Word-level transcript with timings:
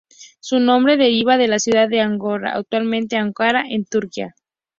Su 0.39 0.59
nombre 0.59 0.97
deriva 0.97 1.37
de 1.37 1.47
la 1.47 1.59
ciudad 1.59 1.87
de 1.87 1.99
Angora, 2.01 2.55
actualmente 2.55 3.17
Ankara, 3.17 3.65
en 3.69 3.85
Turquía. 3.85 4.33